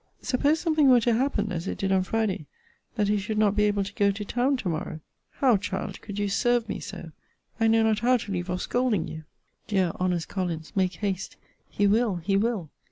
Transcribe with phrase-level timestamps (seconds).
[0.23, 2.47] Suppose something were to happen, as it did on Friday,
[2.95, 4.99] that he should not be able to go to town to morrow?
[5.33, 7.11] How, child, could you serve me so!
[7.59, 9.25] I know not how to leave off scolding you!
[9.67, 11.35] Dear, honest Collins, make haste:
[11.69, 12.71] he will: he will.